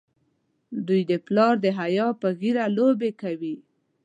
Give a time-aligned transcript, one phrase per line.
[0.87, 3.55] دوی د پلار د حیا په ږیره لوبې کوي.